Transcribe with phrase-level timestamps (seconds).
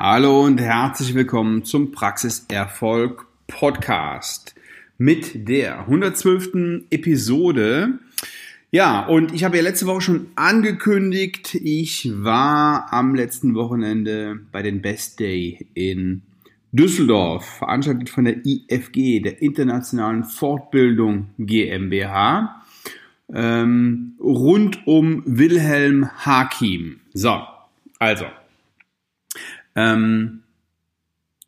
[0.00, 4.54] Hallo und herzlich willkommen zum Praxiserfolg Podcast
[4.96, 6.84] mit der 112.
[6.88, 7.98] Episode.
[8.70, 14.62] Ja, und ich habe ja letzte Woche schon angekündigt, ich war am letzten Wochenende bei
[14.62, 16.22] den Best Day in
[16.70, 22.62] Düsseldorf, veranstaltet von der IFG, der Internationalen Fortbildung GmbH,
[23.34, 27.00] ähm, rund um Wilhelm Hakim.
[27.14, 27.42] So,
[27.98, 28.26] also,
[29.74, 30.42] ähm,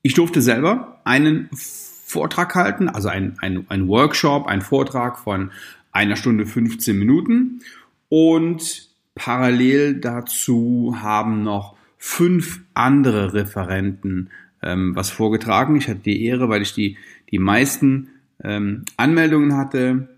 [0.02, 5.50] ich durfte selber einen Vortrag halten, also ein, ein, ein Workshop, ein Vortrag von
[5.92, 7.60] einer Stunde 15 Minuten
[8.08, 14.30] und parallel dazu haben noch fünf andere Referenten
[14.62, 15.76] ähm, was vorgetragen.
[15.76, 16.96] Ich hatte die Ehre, weil ich die,
[17.30, 18.08] die meisten
[18.42, 20.08] ähm, Anmeldungen hatte,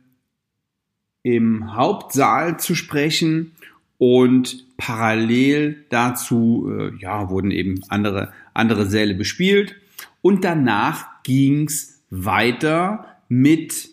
[1.22, 3.52] im Hauptsaal zu sprechen
[3.98, 9.76] und parallel dazu äh, ja, wurden eben andere, andere Säle bespielt.
[10.22, 13.90] Und danach ging's weiter mit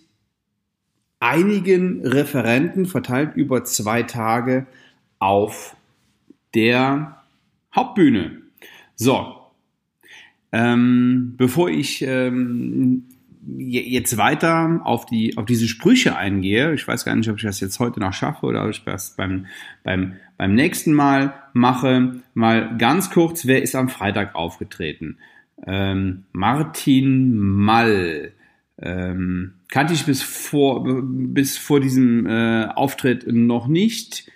[1.20, 4.66] einigen Referenten verteilt über zwei Tage
[5.20, 5.76] auf
[6.56, 7.22] der
[7.76, 8.42] Hauptbühne.
[8.96, 9.36] So,
[10.52, 13.04] ähm, bevor ich ähm,
[13.58, 17.60] jetzt weiter auf die auf diese Sprüche eingehe, ich weiß gar nicht, ob ich das
[17.60, 19.46] jetzt heute noch schaffe oder ob ich das beim
[19.84, 25.18] beim beim nächsten Mal mache, mal ganz kurz, wer ist am Freitag aufgetreten?
[25.68, 28.32] Ähm, Martin Mall
[28.82, 34.32] ähm, kannte ich bis vor bis vor diesem äh, Auftritt noch nicht.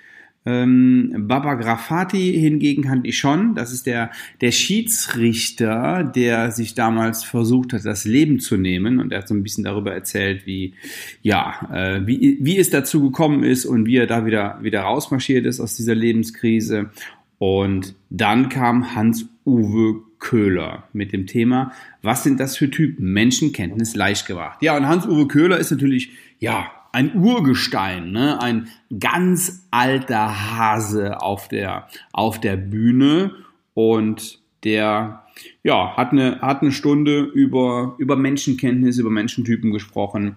[0.46, 3.56] Ähm, Baba Grafati hingegen kannte ich schon.
[3.56, 9.00] Das ist der, der Schiedsrichter, der sich damals versucht hat, das Leben zu nehmen.
[9.00, 10.74] Und er hat so ein bisschen darüber erzählt, wie,
[11.22, 15.46] ja, äh, wie, wie es dazu gekommen ist und wie er da wieder, wieder rausmarschiert
[15.46, 16.90] ist aus dieser Lebenskrise.
[17.38, 23.12] Und dann kam Hans-Uwe Köhler mit dem Thema, was sind das für Typen?
[23.12, 24.60] Menschenkenntnis leicht gemacht.
[24.62, 28.42] Ja, und Hans-Uwe Köhler ist natürlich, ja, ein Urgestein, ne?
[28.42, 33.34] ein ganz alter Hase auf der, auf der Bühne
[33.74, 35.26] und der
[35.64, 40.36] ja, hat eine, hat eine Stunde über, über Menschenkenntnis, über Menschentypen gesprochen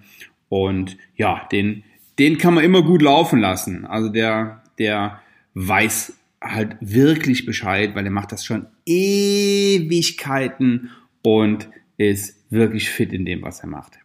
[0.48, 1.84] und ja, den,
[2.18, 3.84] den kann man immer gut laufen lassen.
[3.84, 5.20] Also der, der
[5.52, 10.88] weiß halt wirklich Bescheid, weil er macht das schon Ewigkeiten
[11.22, 11.68] und
[11.98, 13.98] ist wirklich fit in dem, was er macht.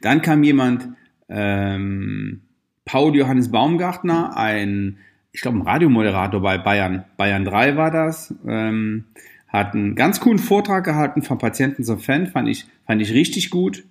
[0.00, 0.88] Dann kam jemand,
[1.28, 2.42] ähm,
[2.84, 4.98] Paul Johannes Baumgartner, ein,
[5.32, 9.04] ich glaube, ein Radiomoderator bei Bayern, Bayern 3 war das, ähm,
[9.48, 13.50] hat einen ganz coolen Vortrag gehalten von Patienten zum Fan, fand ich, fand ich richtig
[13.50, 13.84] gut.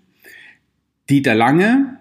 [1.10, 2.00] Dieter Lange,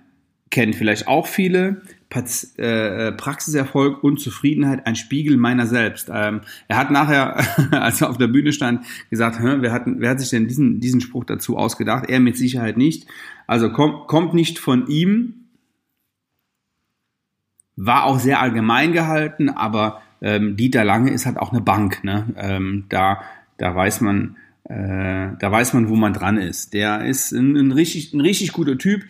[0.50, 6.10] kennen vielleicht auch viele, äh, Praxiserfolg und Zufriedenheit ein Spiegel meiner selbst.
[6.12, 7.36] Ähm, er hat nachher,
[7.70, 11.00] als er auf der Bühne stand, gesagt, wer, hat, wer hat sich denn diesen, diesen
[11.00, 12.08] Spruch dazu ausgedacht?
[12.08, 13.06] Er mit Sicherheit nicht.
[13.47, 15.34] Also kommt, kommt nicht von ihm.
[17.76, 22.03] War auch sehr allgemein gehalten, aber ähm, Dieter Lange ist halt auch eine Bank.
[22.04, 22.34] Ne?
[22.37, 23.20] Ähm, da,
[23.58, 24.37] da weiß man,
[24.69, 26.75] äh, da weiß man, wo man dran ist.
[26.75, 29.03] Der ist ein, ein, richtig, ein richtig guter Typ.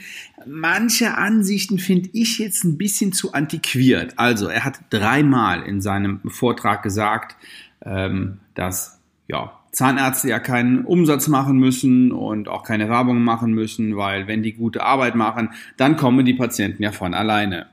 [0.47, 4.15] Manche Ansichten finde ich jetzt ein bisschen zu antiquiert.
[4.17, 7.37] Also, er hat dreimal in seinem Vortrag gesagt,
[7.85, 13.97] ähm, dass ja, Zahnärzte ja keinen Umsatz machen müssen und auch keine Werbung machen müssen,
[13.97, 17.67] weil wenn die gute Arbeit machen, dann kommen die Patienten ja von alleine.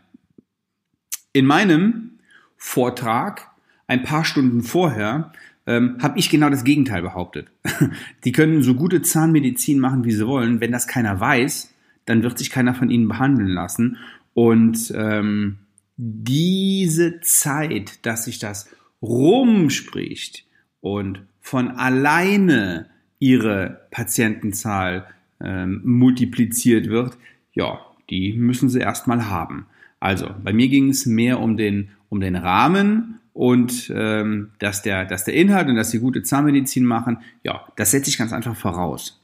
[1.34, 2.20] In meinem
[2.58, 3.52] Vortrag
[3.88, 5.32] ein paar Stunden vorher
[5.68, 7.48] ähm, habe ich genau das Gegenteil behauptet.
[8.24, 10.62] Die können so gute Zahnmedizin machen, wie sie wollen.
[10.62, 11.74] Wenn das keiner weiß,
[12.06, 13.98] dann wird sich keiner von ihnen behandeln lassen.
[14.34, 15.58] Und ähm,
[15.98, 18.70] diese Zeit, dass sich das
[19.02, 20.46] rumspricht
[20.82, 22.88] und von alleine
[23.20, 25.08] ihre Patientenzahl
[25.42, 27.18] ähm, multipliziert wird,
[27.54, 29.66] ja, die müssen sie erstmal haben.
[30.00, 35.04] Also bei mir ging es mehr um den, um den Rahmen und ähm, dass, der,
[35.04, 38.56] dass der Inhalt und dass sie gute Zahnmedizin machen, ja, das setze ich ganz einfach
[38.56, 39.22] voraus.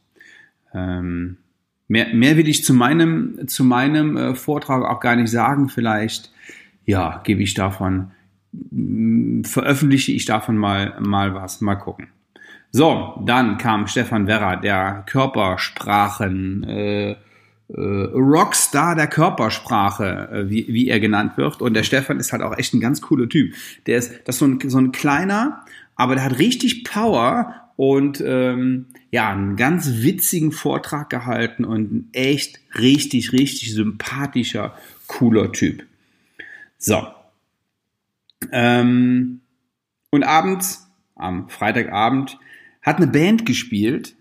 [0.74, 1.38] Ähm,
[1.88, 5.70] mehr, mehr will ich zu meinem, zu meinem äh, Vortrag auch gar nicht sagen.
[5.70, 6.30] Vielleicht,
[6.86, 8.12] ja, gebe ich davon,
[9.44, 12.10] veröffentliche ich davon mal, mal was, mal gucken.
[12.70, 17.16] So, dann kam Stefan Werra, der Körpersprachen, äh,
[17.78, 21.62] Rockstar der Körpersprache, äh, wie, wie er genannt wird.
[21.62, 23.54] Und der Stefan ist halt auch echt ein ganz cooler Typ.
[23.86, 25.66] Der ist, das ist so ein, so ein kleiner,
[25.96, 32.10] aber der hat richtig Power und ähm, ja, einen ganz witzigen Vortrag gehalten und ein
[32.14, 34.76] echt richtig, richtig sympathischer,
[35.08, 35.84] cooler Typ.
[36.78, 37.08] So.
[38.52, 39.42] Ähm,
[40.10, 40.92] und abends
[41.22, 42.38] am Freitagabend,
[42.82, 44.16] hat eine Band gespielt,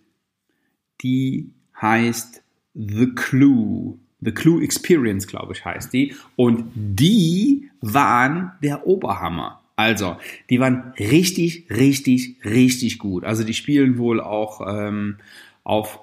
[1.02, 1.50] die
[1.80, 2.42] heißt
[2.74, 3.98] The Clue.
[4.20, 6.14] The Clue Experience, glaube ich, heißt die.
[6.36, 9.60] Und die waren der Oberhammer.
[9.76, 10.16] Also,
[10.50, 13.24] die waren richtig, richtig, richtig gut.
[13.24, 15.16] Also, die spielen wohl auch ähm,
[15.64, 16.00] auf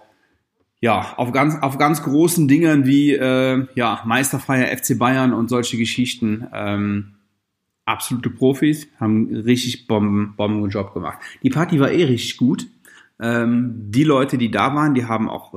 [0.79, 5.75] ja, auf ganz, auf ganz großen Dingen wie äh, ja, Meisterfeier FC Bayern und solche
[5.77, 6.47] Geschichten.
[6.53, 7.13] Ähm,
[7.87, 11.19] absolute Profis, haben richtig Bomben, Bomben Job gemacht.
[11.41, 12.67] Die Party war eh richtig gut.
[13.19, 15.53] Ähm, die Leute, die da waren, die haben auch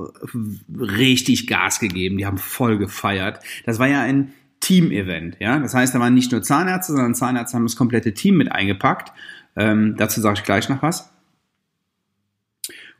[0.78, 3.40] richtig Gas gegeben, die haben voll gefeiert.
[3.66, 5.58] Das war ja ein Team-Event, ja.
[5.58, 9.12] Das heißt, da waren nicht nur Zahnärzte, sondern Zahnärzte haben das komplette Team mit eingepackt.
[9.56, 11.12] Ähm, dazu sage ich gleich noch was.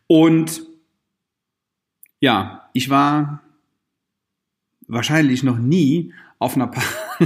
[0.06, 0.62] Und
[2.18, 3.42] ja, ich war
[4.88, 6.70] wahrscheinlich noch nie auf einer,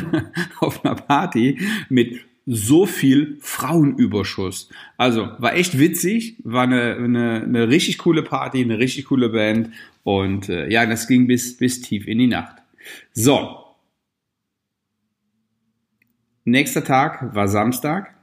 [0.61, 1.59] auf einer Party
[1.89, 4.69] mit so viel Frauenüberschuss.
[4.96, 9.70] Also war echt witzig, war eine, eine, eine richtig coole Party, eine richtig coole Band
[10.02, 12.56] und äh, ja, das ging bis, bis tief in die Nacht.
[13.12, 13.61] So.
[16.44, 18.14] Nächster Tag war Samstag.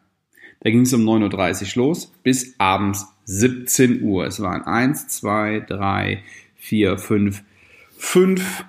[0.59, 4.27] Da ging es um 9.30 Uhr los bis abends 17 Uhr.
[4.27, 6.23] Es waren eins, zwei, drei,
[6.55, 7.43] vier, fünf,
[7.97, 8.65] fünf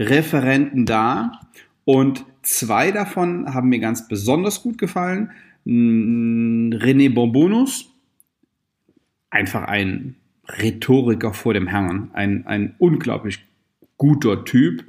[0.00, 1.40] Referenten da
[1.84, 5.32] und zwei davon haben mir ganz besonders gut gefallen.
[5.66, 7.92] René Bonbonus,
[9.28, 10.16] einfach ein
[10.48, 13.44] Rhetoriker vor dem Herrn, ein, ein unglaublich
[13.98, 14.84] guter Typ,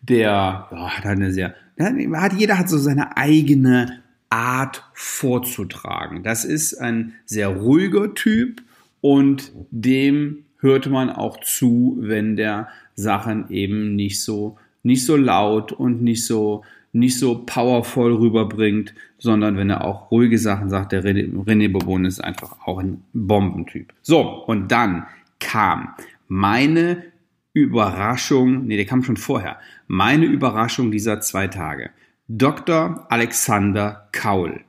[0.00, 6.22] der ja, hat eine sehr, hat, jeder hat so seine eigene Art vorzutragen.
[6.22, 8.62] Das ist ein sehr ruhiger Typ
[9.00, 15.72] und dem hörte man auch zu, wenn der Sachen eben nicht so, nicht so laut
[15.72, 21.04] und nicht so, nicht so powervoll rüberbringt, sondern wenn er auch ruhige Sachen sagt, der
[21.04, 23.92] René, René Bourbon ist einfach auch ein Bombentyp.
[24.02, 25.06] So, und dann
[25.38, 25.94] kam
[26.28, 27.04] meine
[27.52, 31.90] Überraschung, nee, der kam schon vorher, meine Überraschung dieser zwei Tage.
[32.28, 33.06] Dr.
[33.08, 34.60] Alexander Kaul.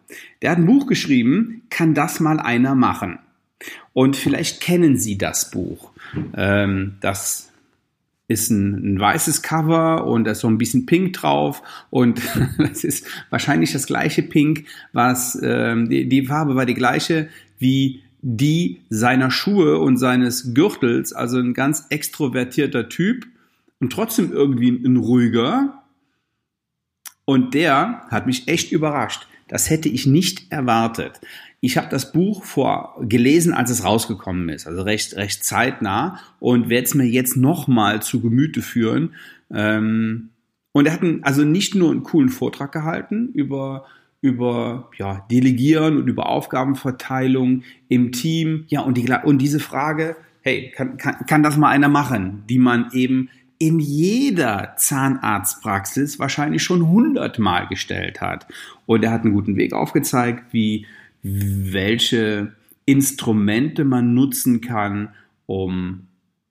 [0.42, 3.20] Der hat ein Buch geschrieben, kann das mal einer machen?
[3.94, 5.92] Und vielleicht kennen Sie das Buch.
[6.36, 7.51] Ähm, das
[8.32, 12.22] ist ein, ein, weißes Cover und da ist so ein bisschen Pink drauf und
[12.58, 17.30] das ist wahrscheinlich das gleiche Pink, was ähm, die, die Farbe war die gleiche
[17.60, 23.26] wie die seiner Schuhe und seines Gürtels, also ein ganz extrovertierter Typ
[23.80, 25.84] und trotzdem irgendwie ein ruhiger.
[27.26, 29.28] Und der hat mich echt überrascht.
[29.52, 31.20] Das hätte ich nicht erwartet.
[31.60, 36.70] Ich habe das Buch vor gelesen, als es rausgekommen ist, also recht recht zeitnah und
[36.70, 39.14] werde es mir jetzt nochmal zu Gemüte führen.
[39.54, 40.30] Ähm,
[40.72, 43.86] und er hat einen, also nicht nur einen coolen Vortrag gehalten über
[44.22, 48.66] über ja, Delegieren und über Aufgabenverteilung im Team.
[48.68, 52.60] Ja, und, die, und diese Frage, hey, kann, kann, kann das mal einer machen, die
[52.60, 53.30] man eben
[53.62, 58.48] in jeder Zahnarztpraxis wahrscheinlich schon hundertmal gestellt hat.
[58.88, 60.88] Und er hat einen guten Weg aufgezeigt, wie
[61.22, 62.54] welche
[62.86, 65.10] Instrumente man nutzen kann,
[65.46, 66.08] um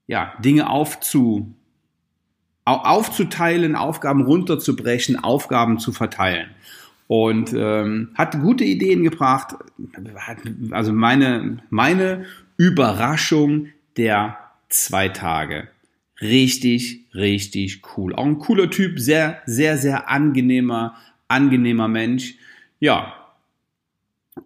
[0.07, 1.53] ja, Dinge aufzu,
[2.65, 6.51] aufzuteilen, Aufgaben runterzubrechen, Aufgaben zu verteilen.
[7.09, 9.57] Und ähm, hat gute Ideen gebracht.
[10.71, 12.27] Also meine, meine
[12.57, 14.39] Überraschung der
[14.69, 15.67] zwei Tage
[16.21, 18.15] richtig, richtig cool.
[18.15, 20.97] Auch ein cooler Typ, sehr, sehr, sehr angenehmer,
[21.29, 22.35] angenehmer Mensch.
[22.79, 23.15] Ja.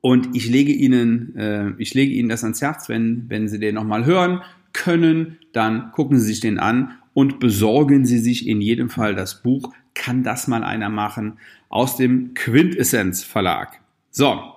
[0.00, 3.74] Und ich lege Ihnen, äh, ich lege Ihnen das ans Herz, wenn, wenn Sie den
[3.74, 8.90] nochmal hören können, dann gucken Sie sich den an und besorgen Sie sich in jedem
[8.90, 9.72] Fall das Buch.
[9.94, 11.38] Kann das mal einer machen?
[11.68, 13.80] Aus dem Quintessenz Verlag.
[14.10, 14.52] So.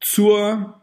[0.00, 0.80] Zur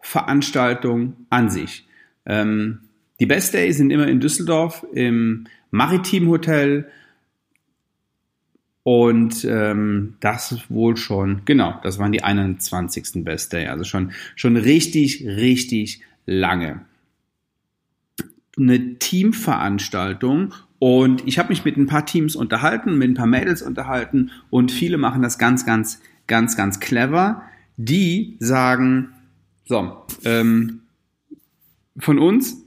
[0.00, 1.86] Veranstaltung an sich.
[2.26, 2.80] Ähm,
[3.20, 6.90] die Best Days sind immer in Düsseldorf im Maritim Hotel.
[8.82, 13.24] Und ähm, das wohl schon, genau, das waren die 21.
[13.24, 16.84] Best Day, also schon, schon richtig, richtig lange.
[18.58, 23.62] Eine Teamveranstaltung und ich habe mich mit ein paar Teams unterhalten, mit ein paar Mädels
[23.62, 27.42] unterhalten und viele machen das ganz, ganz, ganz, ganz clever.
[27.78, 29.08] Die sagen,
[29.64, 30.80] so, ähm,
[31.96, 32.63] von uns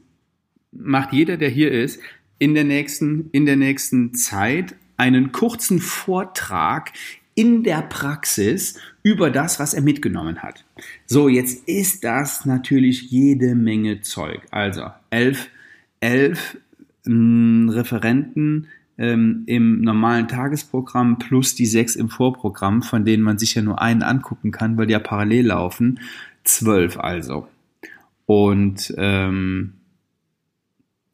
[0.78, 2.00] macht jeder, der hier ist,
[2.40, 6.92] in der nächsten, in der nächsten Zeit einen kurzen Vortrag
[7.36, 10.66] in der Praxis über das, was er mitgenommen hat.
[11.06, 14.42] So, jetzt ist das natürlich jede Menge Zeug.
[14.50, 15.50] Also elf,
[16.00, 16.58] elf
[17.06, 18.68] mh, hm, Referenten
[18.98, 23.80] ähm, im normalen Tagesprogramm plus die sechs im Vorprogramm, von denen man sich ja nur
[23.80, 26.00] einen angucken kann, weil die ja parallel laufen.
[26.44, 27.48] Zwölf also.
[28.26, 29.74] Und ähm,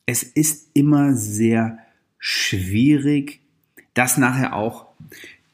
[0.05, 1.79] es ist immer sehr
[2.19, 3.39] schwierig,
[3.93, 4.87] das nachher auch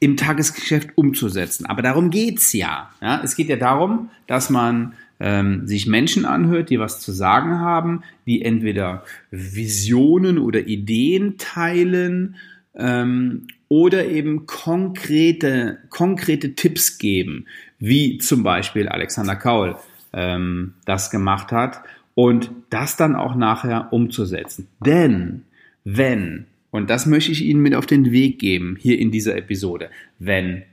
[0.00, 1.66] im Tagesgeschäft umzusetzen.
[1.66, 2.90] Aber darum geht's ja.
[3.00, 3.20] ja.
[3.22, 8.02] Es geht ja darum, dass man ähm, sich Menschen anhört, die was zu sagen haben,
[8.26, 12.36] die entweder Visionen oder Ideen teilen
[12.74, 17.46] ähm, oder eben konkrete, konkrete Tipps geben,
[17.78, 19.76] wie zum Beispiel Alexander Kaul
[20.14, 21.82] ähm, das gemacht hat
[22.20, 24.68] und das dann auch nachher umzusetzen.
[24.84, 25.44] Denn
[25.84, 29.88] wenn, und das möchte ich Ihnen mit auf den Weg geben hier in dieser Episode,
[30.18, 30.64] wenn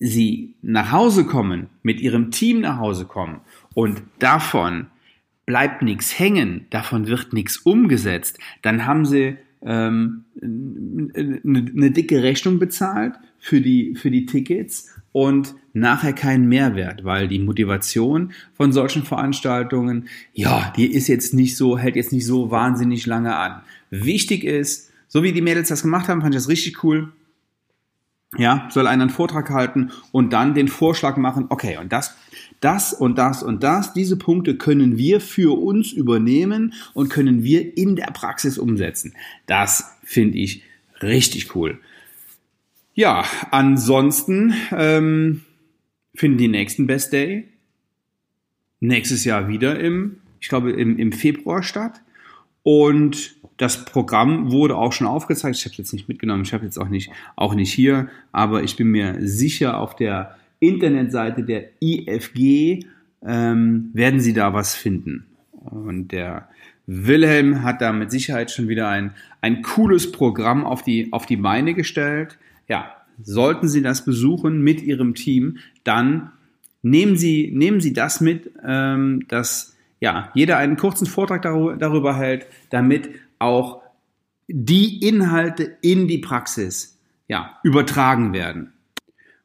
[0.00, 3.42] Sie nach Hause kommen, mit Ihrem Team nach Hause kommen
[3.74, 4.88] und davon
[5.46, 12.58] bleibt nichts hängen, davon wird nichts umgesetzt, dann haben Sie ähm, eine, eine dicke Rechnung
[12.58, 19.04] bezahlt für die, für die Tickets und nachher keinen Mehrwert, weil die Motivation von solchen
[19.04, 23.62] Veranstaltungen, ja, die ist jetzt nicht so, hält jetzt nicht so wahnsinnig lange an.
[23.90, 27.12] Wichtig ist, so wie die Mädels das gemacht haben, fand ich das richtig cool.
[28.36, 32.16] Ja, soll einer einen Vortrag halten und dann den Vorschlag machen, okay, und das,
[32.58, 37.78] das und das und das, diese Punkte können wir für uns übernehmen und können wir
[37.78, 39.14] in der Praxis umsetzen.
[39.46, 40.64] Das finde ich
[41.00, 41.78] richtig cool.
[42.94, 45.42] Ja, ansonsten ähm,
[46.14, 47.48] finden die nächsten Best Day
[48.78, 52.00] nächstes Jahr wieder im, ich glaube, im, im Februar statt.
[52.62, 55.56] Und das Programm wurde auch schon aufgezeigt.
[55.56, 58.62] Ich habe es jetzt nicht mitgenommen, ich habe jetzt auch nicht, auch nicht hier, aber
[58.62, 62.84] ich bin mir sicher, auf der Internetseite der IFG
[63.26, 65.26] ähm, werden Sie da was finden.
[65.52, 66.48] Und der
[66.86, 71.36] Wilhelm hat da mit Sicherheit schon wieder ein, ein cooles Programm auf die, auf die
[71.36, 72.92] Beine gestellt ja,
[73.22, 76.32] sollten Sie das besuchen mit Ihrem Team, dann
[76.82, 82.16] nehmen Sie, nehmen Sie das mit, ähm, dass ja, jeder einen kurzen Vortrag darüber, darüber
[82.16, 83.82] hält, damit auch
[84.48, 88.72] die Inhalte in die Praxis ja, übertragen werden.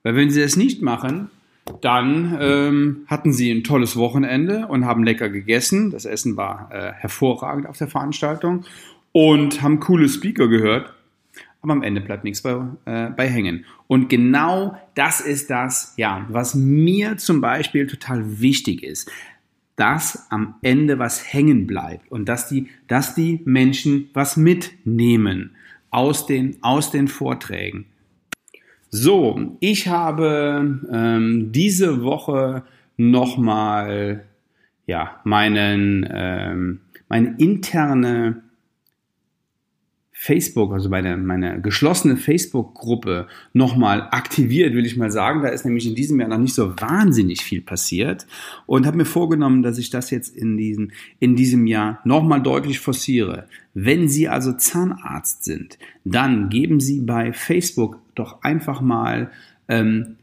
[0.04, 1.30] Weil wenn Sie das nicht machen,
[1.82, 5.92] dann ähm, hatten Sie ein tolles Wochenende und haben lecker gegessen.
[5.92, 8.66] Das Essen war äh, hervorragend auf der Veranstaltung
[9.12, 10.94] und haben coole Speaker gehört
[11.62, 12.52] aber am Ende bleibt nichts bei,
[12.86, 13.66] äh, bei hängen.
[13.88, 19.12] Und genau das ist das, ja, was mir zum Beispiel total wichtig ist,
[19.76, 25.56] dass am Ende was hängen bleibt und dass die, dass die Menschen was mitnehmen
[25.90, 27.86] aus den, aus den Vorträgen.
[28.90, 32.64] So, ich habe ähm, diese Woche
[32.98, 34.26] nochmal
[34.86, 38.42] ja, meinen, ähm, meine interne
[40.22, 45.44] Facebook, also meine, meine geschlossene Facebook-Gruppe nochmal aktiviert, will ich mal sagen.
[45.44, 48.28] Da ist nämlich in diesem Jahr noch nicht so wahnsinnig viel passiert
[48.66, 52.82] und habe mir vorgenommen, dass ich das jetzt in diesem, in diesem Jahr nochmal deutlich
[52.82, 53.48] forciere.
[53.74, 59.32] Wenn Sie also Zahnarzt sind, dann geben Sie bei Facebook doch einfach mal
[59.70, 60.18] ähm,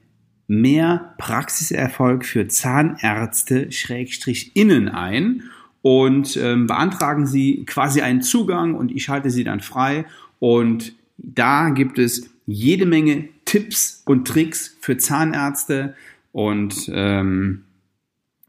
[0.46, 5.44] mehr Praxiserfolg für Zahnärzte Schrägstrich innen ein
[5.86, 10.04] und ähm, beantragen Sie quasi einen Zugang und ich schalte Sie dann frei.
[10.40, 15.94] Und da gibt es jede Menge Tipps und Tricks für Zahnärzte
[16.32, 17.62] und ähm,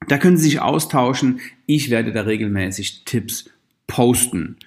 [0.07, 1.39] da können Sie sich austauschen.
[1.67, 3.51] Ich werde da regelmäßig Tipps
[3.85, 4.57] posten.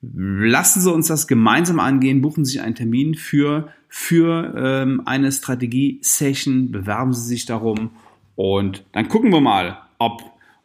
[0.00, 5.32] lassen Sie uns das gemeinsam angehen, buchen Sie sich einen Termin für, für ähm, eine
[5.32, 7.90] Strategie-Session, bewerben Sie sich darum
[8.36, 10.22] und dann gucken wir mal, ob,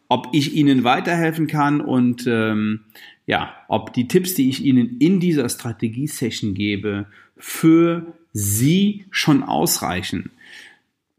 [0.08, 2.82] ob ich Ihnen weiterhelfen kann und ähm,
[3.30, 7.06] ja, ob die Tipps, die ich Ihnen in dieser Strategie-Session gebe,
[7.38, 10.32] für Sie schon ausreichen.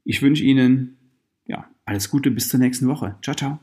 [0.04, 0.96] Ich wünsche Ihnen
[1.46, 3.14] ja, alles Gute bis zur nächsten Woche.
[3.22, 3.60] Ciao, ciao.